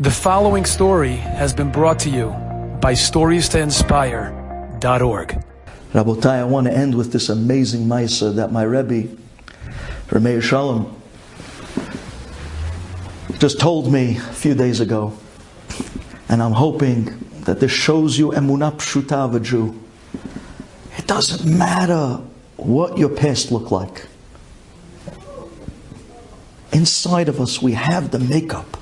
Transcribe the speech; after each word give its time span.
The 0.00 0.12
following 0.12 0.64
story 0.64 1.16
has 1.16 1.52
been 1.52 1.72
brought 1.72 1.98
to 2.00 2.08
you 2.08 2.28
by 2.80 2.92
StoriesToInspire.org. 2.92 5.44
Rabotai, 5.92 6.26
I 6.26 6.44
want 6.44 6.68
to 6.68 6.72
end 6.72 6.94
with 6.94 7.10
this 7.10 7.28
amazing 7.28 7.86
Maisa 7.86 8.32
that 8.36 8.52
my 8.52 8.62
Rebbe, 8.62 9.08
Rameir 10.06 10.40
Shalom, 10.40 10.94
just 13.40 13.58
told 13.58 13.92
me 13.92 14.18
a 14.18 14.20
few 14.20 14.54
days 14.54 14.78
ago. 14.78 15.18
And 16.28 16.44
I'm 16.44 16.52
hoping 16.52 17.18
that 17.40 17.58
this 17.58 17.72
shows 17.72 18.16
you 18.16 18.30
emunah 18.30 18.76
pshuta 18.76 19.14
of 19.14 19.34
a 19.34 19.40
Jew. 19.40 19.76
It 20.96 21.08
doesn't 21.08 21.58
matter 21.58 22.20
what 22.56 22.98
your 22.98 23.08
past 23.08 23.50
looked 23.50 23.72
like. 23.72 24.06
Inside 26.70 27.28
of 27.28 27.40
us, 27.40 27.60
we 27.60 27.72
have 27.72 28.12
the 28.12 28.20
makeup 28.20 28.77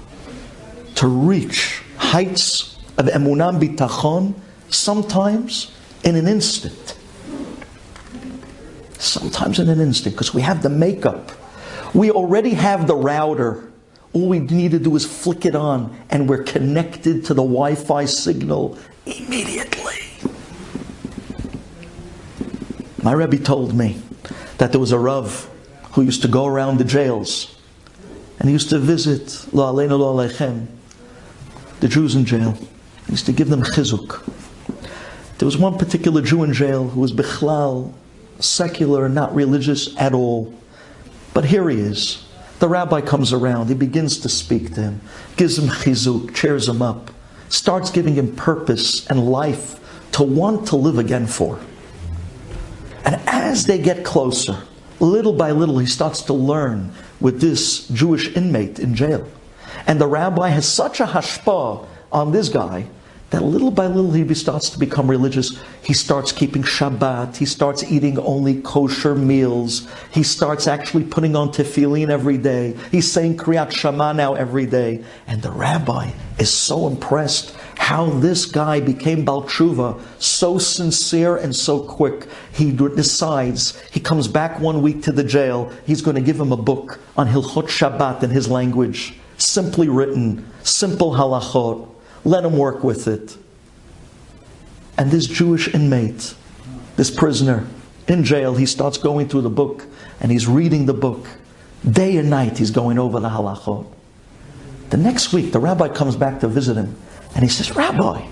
to 0.97 1.07
reach 1.07 1.83
heights 1.97 2.79
of 2.99 3.07
emunah 3.07 3.59
bitachon, 3.61 4.35
sometimes 4.69 5.73
in 6.05 6.17
an 6.17 6.27
instant. 6.27 6.97
Sometimes 8.99 9.59
in 9.59 9.69
an 9.69 9.81
instant, 9.81 10.15
because 10.15 10.35
we 10.35 10.43
have 10.43 10.63
the 10.63 10.69
makeup. 10.69 11.33
We 11.95 12.11
already 12.11 12.51
have 12.55 12.87
the 12.87 12.97
router. 12.97 13.71
All 14.13 14.29
we 14.29 14.39
need 14.39 14.71
to 14.73 14.79
do 14.79 14.97
is 14.97 15.05
flick 15.05 15.45
it 15.45 15.55
on, 15.55 15.97
and 16.11 16.29
we're 16.29 16.43
connected 16.43 17.25
to 17.27 17.35
the 17.35 17.43
Wi 17.43 17.75
Fi 17.75 18.07
signal 18.07 18.79
immediately. 19.05 19.95
My 23.03 23.13
Rebbe 23.13 23.39
told 23.39 23.75
me 23.75 24.01
that 24.59 24.73
there 24.73 24.81
was 24.81 24.93
a 24.93 24.99
Rav 24.99 25.49
who 25.93 26.03
used 26.03 26.23
to 26.23 26.29
go 26.29 26.47
around 26.47 26.79
the 26.79 26.85
jails 26.85 27.57
and 28.39 28.49
he 28.49 28.53
used 28.53 28.71
to 28.71 28.79
visit 28.79 29.47
Lo 29.53 29.73
Aleinu 29.73 29.99
Lo 29.99 30.76
the 31.81 31.89
Jews 31.89 32.15
in 32.15 32.25
jail. 32.25 32.53
He 33.07 33.13
used 33.13 33.27
to 33.27 33.33
give 33.33 33.49
them 33.49 33.63
chizuk. 33.63 34.23
There 35.39 35.47
was 35.47 35.59
one 35.59 35.79
particular 35.79 36.23
Jew 36.23 36.43
in 36.43 36.53
jail 36.53 36.89
who 36.89 37.01
was 37.01 37.13
bichlal, 37.13 37.93
secular, 38.41 39.09
not 39.09 39.35
religious 39.35 39.97
at 39.97 40.15
all. 40.15 40.55
But 41.35 41.45
here 41.45 41.69
he 41.69 41.79
is. 41.79 42.25
The 42.59 42.69
rabbi 42.69 43.03
comes 43.03 43.35
around, 43.35 43.69
he 43.69 43.75
begins 43.75 44.19
to 44.21 44.31
speak 44.31 44.75
to 44.75 44.81
him, 44.81 45.01
gives 45.37 45.59
him 45.59 45.69
chizuk, 45.69 46.35
cheers 46.35 46.69
him 46.69 46.81
up, 46.81 47.11
starts 47.51 47.91
giving 47.91 48.15
him 48.15 48.35
purpose 48.35 49.07
and 49.09 49.31
life 49.31 49.79
to 50.13 50.23
want 50.23 50.69
to 50.69 50.77
live 50.77 50.99
again 50.99 51.27
for. 51.27 51.61
And 53.05 53.21
as 53.27 53.67
they 53.67 53.79
get 53.79 54.05
closer, 54.05 54.63
little 55.01 55.35
by 55.35 55.51
little, 55.51 55.79
he 55.79 55.87
starts 55.87 56.23
to 56.23 56.33
learn 56.33 56.93
with 57.21 57.43
this 57.43 57.87
Jewish 57.89 58.35
inmate 58.35 58.79
in 58.79 58.95
jail. 58.95 59.29
And 59.87 60.01
the 60.01 60.07
rabbi 60.07 60.49
has 60.49 60.67
such 60.67 61.01
a 61.01 61.07
hashpah 61.07 61.87
on 62.13 62.33
this 62.33 62.49
guy 62.49 62.87
that 63.31 63.43
little 63.43 63.73
by 63.73 63.87
little 63.87 64.13
he 64.13 64.35
starts 64.35 64.71
to 64.71 64.79
become 64.79 65.11
religious. 65.11 65.61
He 65.83 65.93
starts 65.93 66.31
keeping 66.31 66.63
Shabbat. 66.63 67.37
He 67.37 67.45
starts 67.45 67.83
eating 67.85 68.19
only 68.21 68.63
kosher 68.63 69.17
meals. 69.17 69.89
He 70.13 70.23
starts 70.23 70.69
actually 70.69 71.05
putting 71.05 71.35
on 71.35 71.51
tefillin 71.51 72.09
every 72.09 72.39
day. 72.39 72.77
He's 72.93 73.11
saying 73.11 73.37
Kriyat 73.37 73.73
Shema 73.73 74.13
now 74.13 74.35
every 74.35 74.67
day. 74.67 75.05
And 75.27 75.43
the 75.43 75.51
rabbi 75.51 76.13
is 76.39 76.53
so 76.53 76.87
impressed 76.87 77.57
how 77.77 78.07
this 78.07 78.47
guy 78.47 78.81
became 78.81 79.25
Baal 79.25 79.43
Teshuva, 79.43 80.01
so 80.19 80.59
sincere 80.59 81.37
and 81.37 81.55
so 81.55 81.81
quick. 81.81 82.27
He 82.53 82.73
decides, 82.73 83.81
he 83.91 84.01
comes 84.01 84.29
back 84.29 84.61
one 84.61 84.83
week 84.83 85.03
to 85.03 85.13
the 85.13 85.25
jail, 85.25 85.71
he's 85.85 86.01
going 86.01 86.17
to 86.17 86.23
give 86.23 86.41
him 86.41 86.53
a 86.53 86.57
book 86.57 87.01
on 87.17 87.29
Hilchot 87.29 87.69
Shabbat 87.69 88.23
in 88.23 88.31
his 88.31 88.49
language, 88.49 89.15
simply 89.39 89.89
written, 89.89 90.51
simple 90.63 91.13
halachot. 91.13 91.89
Let 92.25 92.45
him 92.45 92.57
work 92.57 92.83
with 92.83 93.07
it. 93.09 93.37
And 94.99 95.11
this 95.11 95.27
Jewish 95.27 95.73
inmate, 95.73 96.35
this 96.97 97.11
prisoner 97.11 97.67
in 98.09 98.25
jail, 98.25 98.55
he 98.55 98.67
starts 98.67 98.99
going 98.99 99.29
through 99.29 99.43
the 99.43 99.51
book 99.51 99.85
and 100.21 100.33
he's 100.33 100.47
reading 100.47 100.87
the 100.87 100.95
book. 100.95 101.27
Day 101.89 102.17
and 102.17 102.31
night, 102.31 102.59
he's 102.59 102.71
going 102.71 102.99
over 102.99 103.21
the 103.21 103.29
halachot. 103.29 103.87
The 104.91 104.97
next 104.97 105.33
week, 105.33 105.53
the 105.53 105.61
rabbi 105.61 105.89
comes 105.89 106.17
back 106.17 106.41
to 106.41 106.49
visit 106.49 106.77
him 106.77 106.97
and 107.35 107.43
he 107.43 107.49
says, 107.51 107.75
Rabbi, 107.77 108.27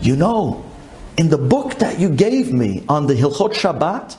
you 0.00 0.16
know, 0.16 0.64
in 1.16 1.28
the 1.28 1.38
book 1.38 1.76
that 1.76 1.98
you 1.98 2.08
gave 2.10 2.52
me 2.52 2.84
on 2.88 3.06
the 3.06 3.14
Hilchot 3.14 3.52
Shabbat, 3.52 4.16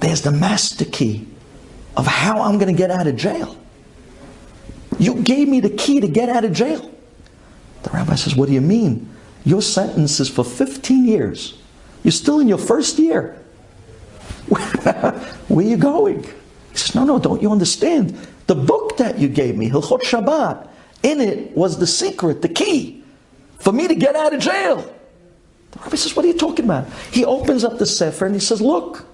there's 0.00 0.22
the 0.22 0.30
master 0.30 0.84
key 0.84 1.26
of 1.96 2.06
how 2.06 2.42
I'm 2.42 2.58
going 2.58 2.74
to 2.74 2.78
get 2.78 2.90
out 2.90 3.06
of 3.06 3.16
jail. 3.16 3.56
You 4.98 5.14
gave 5.22 5.48
me 5.48 5.60
the 5.60 5.70
key 5.70 6.00
to 6.00 6.08
get 6.08 6.28
out 6.28 6.44
of 6.44 6.52
jail. 6.52 6.90
The 7.82 7.90
rabbi 7.90 8.14
says, 8.14 8.36
What 8.36 8.46
do 8.46 8.54
you 8.54 8.60
mean? 8.60 9.08
Your 9.44 9.62
sentence 9.62 10.20
is 10.20 10.28
for 10.28 10.44
15 10.44 11.04
years. 11.04 11.58
You're 12.04 12.12
still 12.12 12.40
in 12.40 12.48
your 12.48 12.58
first 12.58 12.98
year. 12.98 13.42
Where 14.48 15.66
are 15.66 15.68
you 15.68 15.76
going? 15.76 16.22
He 16.22 16.76
says, 16.76 16.94
No, 16.94 17.04
no, 17.04 17.18
don't 17.18 17.42
you 17.42 17.50
understand? 17.50 18.16
The 18.46 18.54
book 18.54 18.96
that 18.98 19.18
you 19.18 19.28
gave 19.28 19.56
me, 19.56 19.70
Hilchot 19.70 20.02
Shabbat, 20.02 20.68
in 21.02 21.20
it 21.20 21.56
was 21.56 21.78
the 21.78 21.86
secret, 21.86 22.42
the 22.42 22.48
key, 22.48 23.02
for 23.58 23.72
me 23.72 23.88
to 23.88 23.94
get 23.94 24.14
out 24.14 24.34
of 24.34 24.40
jail. 24.40 24.94
The 25.72 25.78
rabbi 25.80 25.96
says, 25.96 26.14
What 26.14 26.24
are 26.24 26.28
you 26.28 26.38
talking 26.38 26.64
about? 26.64 26.86
He 27.10 27.24
opens 27.24 27.64
up 27.64 27.78
the 27.78 27.86
Sefer 27.86 28.26
and 28.26 28.34
he 28.34 28.40
says, 28.40 28.60
Look, 28.60 29.06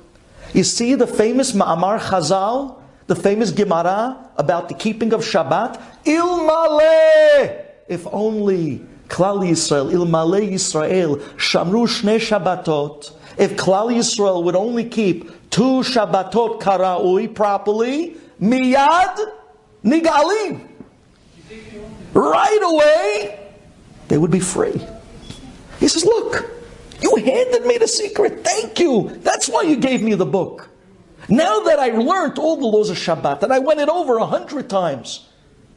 you 0.53 0.65
see 0.65 0.95
the 0.95 1.06
famous 1.06 1.53
Ma'amar 1.53 2.00
Chazal, 2.00 2.78
the 3.08 3.16
famous 3.16 3.50
Gemara 3.50 4.30
about 4.36 4.69
the 4.69 4.74
keeping 4.74 5.12
of 5.12 5.22
Shabbat? 5.22 5.80
Ilmale! 6.04 7.64
If 7.88 8.06
only 8.12 8.84
Klal 9.08 9.41
Yisrael, 9.41 9.91
Ilmale 9.91 10.52
Yisrael, 10.52 11.18
Shamru 11.36 11.88
Shne 11.88 12.18
Shabbatot, 12.20 13.10
if 13.38 13.56
Klal 13.56 13.91
Yisrael 13.91 14.44
would 14.44 14.54
only 14.54 14.84
keep 14.84 15.50
two 15.50 15.82
Shabbatot 15.82 16.60
Karaui 16.60 17.34
properly, 17.34 18.16
Miyad 18.41 19.16
Nigalim. 19.82 20.68
Right 22.12 22.60
away, 22.62 23.48
they 24.08 24.18
would 24.18 24.30
be 24.30 24.41
free. 24.41 24.86
He 25.80 25.88
says, 25.88 26.04
Look, 26.04 26.50
you 27.00 27.14
handed 27.16 27.64
me 27.64 27.78
the 27.78 27.88
secret. 27.88 28.44
Thank 28.44 28.78
you. 28.78 29.18
That's 29.22 29.48
why 29.48 29.62
you 29.62 29.76
gave 29.76 30.02
me 30.02 30.14
the 30.14 30.26
book. 30.26 30.68
Now 31.28 31.61
that 31.61 31.78
I 31.78 31.91
learned 31.91 32.39
all 32.39 32.56
the 32.56 32.66
laws 32.66 32.91
of 32.91 32.97
Shabbat 32.97 33.43
and 33.43 33.53
I 33.53 33.59
went 33.59 33.81
it 33.81 33.89
over 33.89 34.16
a 34.16 34.27
hundred 34.27 34.71
times, 34.71 35.28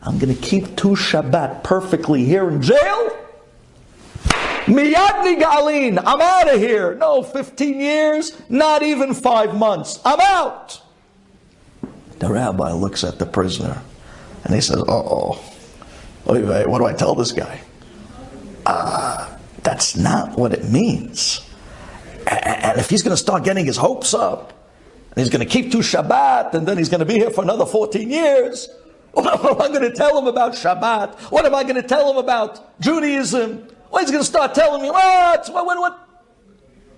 I'm 0.01 0.17
going 0.17 0.33
to 0.33 0.41
keep 0.41 0.75
two 0.77 0.89
Shabbat 0.89 1.63
perfectly 1.63 2.23
here 2.23 2.49
in 2.49 2.61
jail. 2.61 3.17
Miyad 4.65 5.25
Nigalin, 5.25 6.01
I'm 6.05 6.21
out 6.21 6.53
of 6.53 6.59
here. 6.59 6.95
No, 6.95 7.23
15 7.23 7.79
years, 7.79 8.41
not 8.49 8.83
even 8.83 9.13
five 9.13 9.55
months. 9.55 9.99
I'm 10.05 10.19
out. 10.21 10.81
The 12.19 12.29
rabbi 12.29 12.71
looks 12.71 13.03
at 13.03 13.19
the 13.19 13.25
prisoner 13.25 13.81
and 14.43 14.53
he 14.53 14.61
says, 14.61 14.77
Uh 14.77 14.85
oh, 14.87 15.33
what 16.23 16.37
do 16.77 16.85
I 16.85 16.93
tell 16.93 17.15
this 17.15 17.31
guy? 17.31 17.61
Uh, 18.65 19.35
that's 19.63 19.97
not 19.97 20.37
what 20.37 20.53
it 20.53 20.63
means. 20.65 21.47
And 22.27 22.79
if 22.79 22.89
he's 22.89 23.03
going 23.03 23.13
to 23.15 23.21
start 23.21 23.43
getting 23.43 23.65
his 23.65 23.77
hopes 23.77 24.13
up, 24.13 24.50
and 25.11 25.19
he's 25.19 25.29
going 25.29 25.45
to 25.45 25.51
keep 25.51 25.71
to 25.73 25.79
Shabbat, 25.79 26.53
and 26.53 26.65
then 26.65 26.77
he's 26.77 26.87
going 26.89 26.99
to 26.99 27.05
be 27.05 27.15
here 27.15 27.29
for 27.29 27.43
another 27.43 27.65
14 27.65 28.09
years, 28.09 28.69
what 29.11 29.27
am 29.27 29.61
I 29.61 29.67
going 29.67 29.81
to 29.81 29.91
tell 29.91 30.17
him 30.17 30.27
about 30.27 30.53
Shabbat? 30.53 31.15
What 31.31 31.45
am 31.45 31.53
I 31.53 31.63
going 31.63 31.75
to 31.75 31.83
tell 31.83 32.09
him 32.09 32.17
about 32.17 32.79
Judaism? 32.79 33.67
Well, 33.91 34.01
he's 34.01 34.09
going 34.09 34.23
to 34.23 34.29
start 34.29 34.55
telling 34.55 34.81
me, 34.81 34.89
what? 34.89 35.49
What? 35.49 35.65
What? 35.65 35.77
what? 35.77 36.09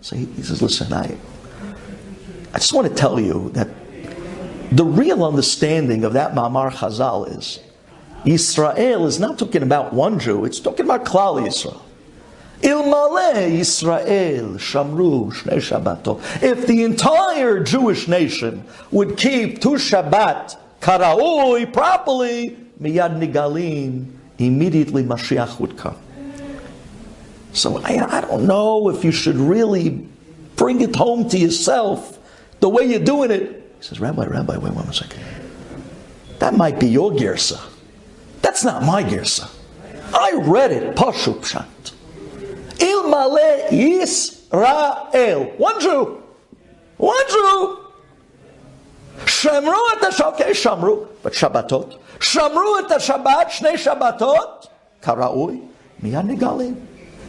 So 0.02 0.16
he, 0.16 0.26
he 0.26 0.44
says, 0.44 0.62
listen, 0.62 0.94
I, 0.94 1.18
I 2.54 2.60
just 2.60 2.72
want 2.72 2.88
to 2.88 2.94
tell 2.94 3.20
you 3.20 3.50
that 3.54 3.68
the 4.72 4.86
real 4.86 5.24
understanding 5.24 6.04
of 6.04 6.14
that 6.14 6.34
Ma'amar 6.34 6.72
Chazal 6.72 7.36
is 7.36 7.60
Israel 8.26 9.08
is 9.08 9.20
not 9.20 9.40
talking 9.40 9.64
about 9.64 9.94
one 9.94 10.20
Jew, 10.20 10.46
it's 10.46 10.60
talking 10.60 10.86
about 10.86 11.04
Klal 11.04 11.42
Yisrael. 11.44 11.82
Ilmale 12.64 13.52
Israel 13.60 14.54
Shamru. 14.54 15.32
If 16.42 16.66
the 16.66 16.84
entire 16.84 17.60
Jewish 17.62 18.08
nation 18.08 18.64
would 18.90 19.18
keep 19.18 19.62
two 19.62 19.72
Shabbat 19.72 20.58
karaui 20.80 21.72
properly, 21.72 22.58
miyad 22.82 23.20
nigalim, 23.20 24.12
immediately 24.38 25.04
Mashiach 25.04 25.60
would 25.60 25.78
come. 25.78 25.98
So 27.52 27.80
I, 27.84 28.18
I 28.18 28.22
don't 28.22 28.48
know 28.48 28.90
if 28.90 29.04
you 29.04 29.12
should 29.12 29.36
really 29.36 30.08
bring 30.56 30.80
it 30.82 30.96
home 30.96 31.30
to 31.30 31.38
yourself 31.38 32.18
the 32.62 32.70
way 32.70 32.86
you're 32.86 33.00
doing 33.00 33.30
it. 33.30 33.76
He 33.78 33.84
says, 33.84 34.00
Rabbi, 34.00 34.26
Rabbi, 34.26 34.58
wait 34.58 34.74
one 34.74 34.92
second. 34.94 35.22
That 36.40 36.56
might 36.56 36.80
be 36.80 36.88
your 36.88 37.12
Gersa. 37.12 37.62
That's 38.42 38.64
not 38.64 38.84
my 38.84 39.04
Gersa. 39.04 39.50
I 40.14 40.40
read 40.44 40.72
it, 40.72 40.96
Pashut 40.96 41.42
Pshat. 41.42 41.66
Ilmale 42.84 43.70
Yisrael. 43.70 45.58
One 45.58 45.80
Jew. 45.80 46.22
One 46.98 47.28
Jew. 47.30 47.80
Shamru 49.26 49.80
at 49.92 50.02
the 50.02 50.26
okay, 50.28 50.52
Shamru, 50.52 51.08
but 51.22 51.34
Shabbatot. 51.34 52.00
Shamru 52.20 52.88
the 52.88 52.96
Shabbat, 52.96 53.48
Shnei 53.50 53.76
Shabbatot. 53.76 54.68
Kara'ui, 55.02 55.66
miyad 56.02 56.26
nigalim. 56.26 56.76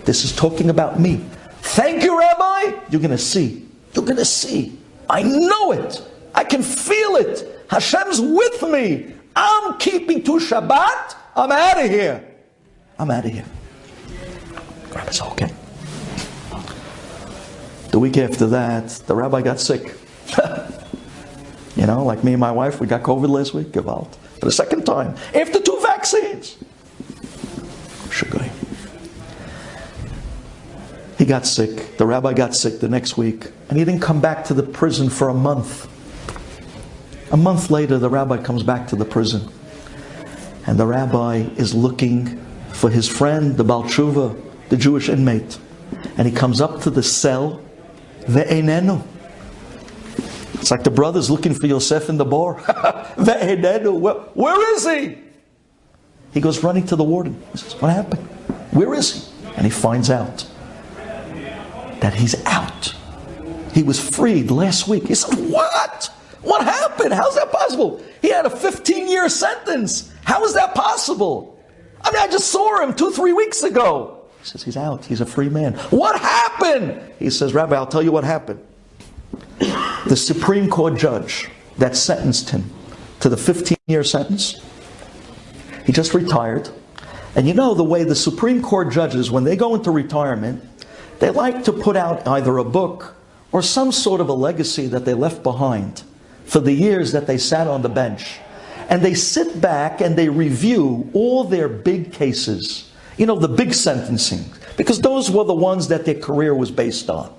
This 0.05 0.25
is 0.25 0.35
talking 0.35 0.71
about 0.71 0.99
me. 0.99 1.25
Thank 1.61 2.03
you, 2.03 2.19
Rabbi. 2.19 2.79
You're 2.91 3.01
going 3.01 3.11
to 3.11 3.19
see. 3.19 3.67
You're 3.95 4.05
going 4.05 4.17
to 4.17 4.25
see. 4.25 4.79
I 5.09 5.23
know 5.23 5.73
it. 5.73 6.03
I 6.35 6.45
can 6.45 6.63
feel 6.63 7.17
it. 7.17 7.45
Hashem's 7.69 8.21
with 8.21 8.63
me. 8.63 9.15
I'm 9.37 9.79
keeping 9.79 10.23
to 10.25 10.33
Shabbat. 10.33 11.17
I'm 11.37 11.51
out 11.51 11.85
of 11.85 11.91
here. 11.91 12.25
I'm 12.99 13.11
out 13.11 13.25
of 13.25 13.33
here. 13.33 13.45
Said, 14.95 15.27
okay. 15.33 15.53
The 17.91 17.99
week 17.99 18.17
after 18.17 18.47
that, 18.49 18.89
the 19.07 19.15
rabbi 19.15 19.43
got 19.43 19.61
sick. 19.61 19.95
you 21.77 21.87
know, 21.87 22.05
like 22.05 22.25
me 22.25 22.33
and 22.33 22.41
my 22.41 22.51
wife, 22.51 22.81
we 22.81 22.87
got 22.87 23.03
COVID 23.03 23.29
last 23.29 23.55
week, 23.55 23.69
Gewalt. 23.69 24.15
For 24.41 24.47
the 24.47 24.53
second 24.53 24.85
time, 24.85 25.15
after 25.35 25.61
two 25.61 25.79
vaccines. 25.81 26.57
Sugar. 28.11 28.51
He 31.19 31.25
got 31.25 31.47
sick. 31.47 31.97
The 31.97 32.07
rabbi 32.07 32.33
got 32.33 32.55
sick 32.55 32.81
the 32.81 32.89
next 32.89 33.17
week, 33.17 33.47
and 33.69 33.79
he 33.79 33.85
didn't 33.85 34.03
come 34.03 34.21
back 34.21 34.45
to 34.47 34.55
the 34.55 34.63
prison 34.63 35.09
for 35.09 35.29
a 35.29 35.35
month. 35.35 35.89
A 37.33 37.37
month 37.37 37.71
later, 37.71 37.99
the 37.99 38.11
rabbi 38.11 38.37
comes 38.39 38.63
back 38.63 38.89
to 38.89 38.97
the 38.97 39.05
prison, 39.05 39.49
and 40.67 40.79
the 40.79 40.87
rabbi 40.87 41.47
is 41.57 41.75
looking 41.75 42.45
for 42.73 42.91
his 42.91 43.09
friend, 43.09 43.57
the 43.57 43.65
Baal 43.65 43.85
Teshuva, 43.85 44.41
the 44.75 44.83
Jewish 44.83 45.09
inmate. 45.09 45.57
And 46.19 46.27
he 46.27 46.35
comes 46.35 46.61
up 46.61 46.81
to 46.83 46.91
the 46.91 47.03
cell, 47.03 47.63
ve'enenu. 48.23 49.07
It's 50.55 50.73
like 50.73 50.83
the 50.83 50.91
brothers 50.91 51.31
looking 51.31 51.55
for 51.55 51.69
Yosef 51.69 52.09
in 52.09 52.17
the 52.17 52.25
bar. 52.25 52.57
ve'enenu, 53.17 53.97
where, 54.01 54.15
where 54.15 54.75
is 54.75 54.85
he? 54.85 55.19
He 56.33 56.41
goes 56.41 56.65
running 56.65 56.87
to 56.87 56.97
the 56.97 57.05
warden. 57.05 57.41
He 57.53 57.59
says, 57.59 57.81
What 57.81 57.93
happened? 57.93 58.27
Where 58.73 58.95
is 58.95 59.13
he? 59.13 59.51
And 59.55 59.65
he 59.65 59.71
finds 59.71 60.11
out 60.11 60.45
that 62.01 62.13
he's 62.13 62.45
out. 62.45 62.93
He 63.73 63.85
was 63.85 64.01
freed 64.01 64.51
last 64.51 64.89
week. 64.89 65.07
He 65.07 65.15
said, 65.15 65.39
What? 65.51 66.11
What 66.43 66.65
happened? 66.65 67.15
How's 67.15 67.37
that 67.37 67.53
possible? 67.53 68.03
He 68.21 68.31
had 68.31 68.45
a 68.45 68.51
15 68.51 69.09
year 69.09 69.29
sentence. 69.29 70.13
How 70.25 70.45
is 70.45 70.55
that 70.55 70.75
possible? 70.75 71.61
I 72.03 72.11
mean, 72.11 72.21
I 72.21 72.27
just 72.27 72.49
saw 72.49 72.83
him 72.83 72.93
two, 72.93 73.13
three 73.13 73.33
weeks 73.33 73.63
ago. 73.63 74.24
He 74.45 74.51
says, 74.51 74.63
He's 74.63 74.77
out. 74.77 75.07
He's 75.07 75.23
a 75.23 75.27
free 75.27 75.49
man. 75.49 75.73
What 75.89 76.21
happened? 76.21 77.01
He 77.19 77.31
says, 77.31 77.55
Rabbi, 77.55 77.75
I'll 77.75 77.87
tell 77.87 78.03
you 78.03 78.13
what 78.13 78.25
happened. 78.25 78.65
The 80.07 80.17
Supreme 80.17 80.69
Court 80.69 80.99
judge 80.99 81.49
that 81.79 81.97
sentenced 81.97 82.51
him 82.51 82.71
to 83.21 83.31
the 83.31 83.39
15 83.39 83.79
year 83.87 84.05
sentence, 84.05 84.61
he 85.87 85.93
just 85.93 86.13
retired. 86.13 86.69
And 87.35 87.49
you 87.49 87.55
know 87.55 87.73
the 87.73 87.85
way 87.85 88.05
the 88.05 88.15
Supreme 88.15 88.61
Court 88.61 88.93
judges, 88.93 89.31
when 89.31 89.45
they 89.45 89.57
go 89.57 89.75
into 89.75 89.91
retirement, 89.91 90.63
they 91.21 91.31
like 91.31 91.65
to 91.65 91.73
put 91.73 91.97
out 91.97 92.29
either 92.29 92.59
a 92.59 92.65
book 92.65 93.17
or 93.51 93.63
some 93.63 93.93
sort 93.93 94.21
of 94.21 94.29
a 94.29 94.35
legacy 94.35 94.89
that 94.89 95.07
they 95.07 95.15
left 95.15 95.43
behind 95.43 96.03
for 96.45 96.61
the 96.61 96.75
years 96.75 97.13
that 97.13 97.27
they 97.27 97.39
sat 97.39 97.67
on 97.67 97.81
the 97.81 97.89
bench. 97.89 98.41
And 98.91 99.01
they 99.01 99.15
sit 99.15 99.59
back 99.59 100.03
and 100.03 100.17
they 100.17 100.29
review 100.29 101.11
all 101.15 101.45
their 101.45 101.67
big 101.67 102.13
cases, 102.13 102.93
you 103.17 103.27
know, 103.27 103.39
the 103.39 103.49
big 103.49 103.75
sentencing, 103.75 104.45
because 104.77 105.01
those 105.01 105.31
were 105.31 105.45
the 105.45 105.55
ones 105.55 105.89
that 105.89 106.05
their 106.05 106.15
career 106.15 106.55
was 106.55 106.71
based 106.71 107.09
on. 107.11 107.33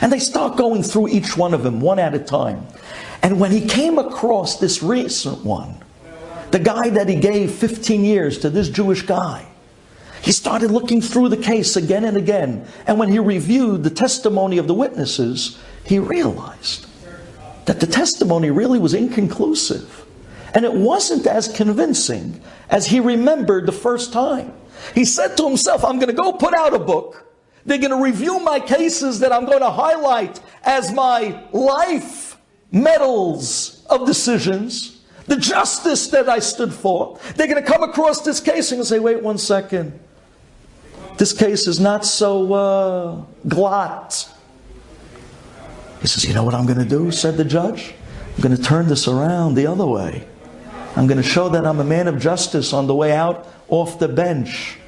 And 0.00 0.12
they 0.12 0.18
start 0.18 0.56
going 0.56 0.82
through 0.82 1.08
each 1.08 1.36
one 1.36 1.54
of 1.54 1.62
them 1.62 1.80
one 1.80 1.98
at 1.98 2.14
a 2.14 2.18
time. 2.18 2.66
And 3.22 3.40
when 3.40 3.50
he 3.50 3.66
came 3.66 3.98
across 3.98 4.58
this 4.58 4.82
recent 4.82 5.44
one, 5.44 5.82
the 6.50 6.58
guy 6.58 6.90
that 6.90 7.08
he 7.08 7.16
gave 7.16 7.52
15 7.52 8.04
years 8.04 8.38
to 8.38 8.50
this 8.50 8.68
Jewish 8.68 9.02
guy, 9.02 9.46
he 10.22 10.32
started 10.32 10.70
looking 10.70 11.00
through 11.00 11.28
the 11.28 11.36
case 11.36 11.76
again 11.76 12.04
and 12.04 12.16
again. 12.16 12.66
And 12.86 12.98
when 12.98 13.10
he 13.10 13.18
reviewed 13.18 13.84
the 13.84 13.90
testimony 13.90 14.58
of 14.58 14.66
the 14.66 14.74
witnesses, 14.74 15.58
he 15.84 15.98
realized 15.98 16.86
that 17.66 17.80
the 17.80 17.86
testimony 17.86 18.50
really 18.50 18.78
was 18.78 18.94
inconclusive. 18.94 20.04
And 20.54 20.64
it 20.64 20.72
wasn't 20.72 21.26
as 21.26 21.48
convincing 21.48 22.40
as 22.70 22.86
he 22.86 23.00
remembered 23.00 23.66
the 23.66 23.72
first 23.72 24.12
time. 24.12 24.52
He 24.94 25.04
said 25.04 25.36
to 25.36 25.48
himself, 25.48 25.84
I'm 25.84 25.96
going 25.96 26.08
to 26.08 26.14
go 26.14 26.32
put 26.32 26.54
out 26.54 26.74
a 26.74 26.78
book. 26.78 27.26
They're 27.64 27.78
going 27.78 27.90
to 27.90 28.02
review 28.02 28.40
my 28.40 28.60
cases 28.60 29.20
that 29.20 29.32
I'm 29.32 29.44
going 29.44 29.60
to 29.60 29.70
highlight 29.70 30.40
as 30.62 30.92
my 30.92 31.42
life 31.52 32.38
medals 32.72 33.84
of 33.90 34.06
decisions, 34.06 35.00
the 35.26 35.36
justice 35.36 36.08
that 36.08 36.28
I 36.28 36.38
stood 36.38 36.72
for. 36.72 37.18
They're 37.36 37.46
going 37.46 37.62
to 37.62 37.68
come 37.68 37.82
across 37.82 38.22
this 38.22 38.40
case 38.40 38.72
and 38.72 38.84
say, 38.86 38.98
wait 38.98 39.22
one 39.22 39.38
second. 39.38 39.98
This 41.18 41.32
case 41.32 41.66
is 41.66 41.80
not 41.80 42.06
so 42.06 42.52
uh, 42.52 43.24
glatt. 43.46 44.32
He 46.00 46.06
says, 46.06 46.24
You 46.24 46.32
know 46.32 46.44
what 46.44 46.54
I'm 46.54 46.64
going 46.64 46.78
to 46.78 46.84
do? 46.84 47.10
said 47.10 47.36
the 47.36 47.44
judge. 47.44 47.94
I'm 48.36 48.42
going 48.42 48.56
to 48.56 48.62
turn 48.62 48.86
this 48.86 49.08
around 49.08 49.54
the 49.54 49.66
other 49.66 49.84
way. 49.86 50.26
I'm 50.98 51.06
going 51.06 51.22
to 51.22 51.22
show 51.22 51.48
that 51.50 51.64
I'm 51.64 51.78
a 51.78 51.84
man 51.84 52.08
of 52.08 52.18
justice 52.18 52.72
on 52.72 52.88
the 52.88 52.94
way 52.94 53.12
out 53.12 53.46
off 53.68 54.00
the 54.00 54.08
bench. 54.08 54.78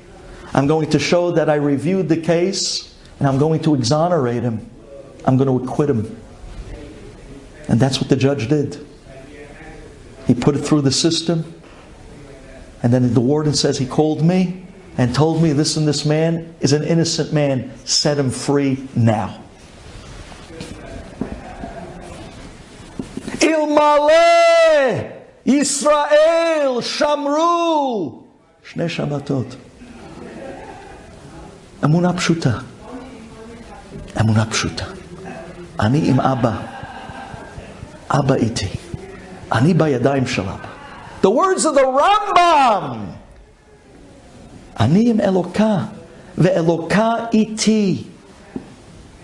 I'm 0.52 0.66
going 0.66 0.90
to 0.90 0.98
show 0.98 1.30
that 1.30 1.48
I 1.48 1.54
reviewed 1.54 2.08
the 2.08 2.16
case 2.16 2.98
and 3.20 3.28
I'm 3.28 3.38
going 3.38 3.60
to 3.62 3.76
exonerate 3.76 4.42
him. 4.42 4.68
I'm 5.24 5.36
going 5.36 5.46
to 5.46 5.64
acquit 5.64 5.88
him. 5.88 6.20
And 7.68 7.78
that's 7.78 8.00
what 8.00 8.10
the 8.10 8.16
judge 8.16 8.48
did. 8.48 8.84
He 10.26 10.34
put 10.34 10.56
it 10.56 10.62
through 10.62 10.80
the 10.80 10.90
system. 10.90 11.54
And 12.82 12.92
then 12.92 13.14
the 13.14 13.20
warden 13.20 13.54
says, 13.54 13.78
He 13.78 13.86
called 13.86 14.24
me 14.24 14.66
and 14.98 15.14
told 15.14 15.40
me 15.40 15.52
this 15.52 15.76
and 15.76 15.86
this 15.86 16.04
man 16.04 16.56
is 16.58 16.72
an 16.72 16.82
innocent 16.82 17.32
man. 17.32 17.70
Set 17.84 18.18
him 18.18 18.32
free 18.32 18.88
now. 18.96 19.40
Ilmale 23.38 25.19
Israel 25.45 26.81
Shamru 26.99 28.23
Shne 28.63 28.87
Shabbatot. 28.97 29.55
אמונה 31.85 32.13
פשוטה. 32.13 32.51
אמונה 34.21 34.45
פשוטה. 34.45 34.85
אני 35.79 36.09
עם 36.09 36.19
אבא. 36.19 36.51
אבא 38.09 38.35
איתי. 38.35 38.69
אני 39.51 39.73
בידיים 39.73 40.27
של 40.27 40.41
אבא. 40.41 40.67
The 41.21 41.27
words 41.27 41.65
of 41.65 41.75
the 41.75 41.85
Rambam. 41.99 42.95
אני 44.79 45.09
עם 45.09 45.21
אלוקה, 45.21 45.77
ואלוקה 46.37 47.13
איתי. 47.33 48.03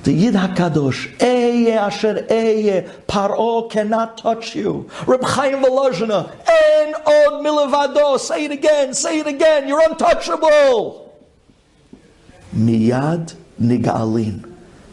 The 0.06 0.12
Yid 0.12 0.34
HaKadosh, 0.34 1.16
Ehyeh 1.18 1.74
Asher 1.74 2.24
Ehyeh, 2.30 2.88
Paro 3.08 3.68
cannot 3.68 4.16
touch 4.16 4.54
you. 4.54 4.88
Reb 5.04 5.24
Chaim 5.24 5.60
Volozhiner, 5.60 6.30
En 6.48 6.94
Od 6.94 7.44
Milevado, 7.44 8.16
say 8.16 8.44
it 8.44 8.52
again, 8.52 8.94
say 8.94 9.18
it 9.18 9.26
again, 9.26 9.66
you're 9.66 9.82
untouchable. 9.82 11.12
Miyad 12.54 13.34
Nigalin, 13.60 14.48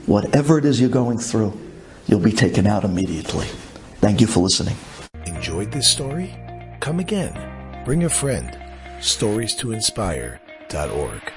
whatever 0.08 0.58
it 0.58 0.66
is 0.66 0.82
you're 0.82 0.90
going 0.90 1.20
through, 1.20 1.54
you'll 2.08 2.20
be 2.20 2.32
taken 2.32 2.66
out 2.66 2.84
immediately. 2.84 3.46
Thank 4.02 4.20
you 4.20 4.26
for 4.26 4.40
listening. 4.40 4.78
Enjoyed 5.28 5.72
this 5.72 5.88
story? 5.88 6.34
Come 6.80 7.00
again. 7.00 7.84
Bring 7.86 8.04
a 8.04 8.10
friend. 8.10 8.58
Stories 9.00 9.54
to 9.58 9.74
inspire.org. 9.74 11.34